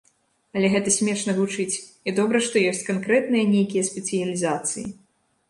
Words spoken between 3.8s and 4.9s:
спецыялізацыі.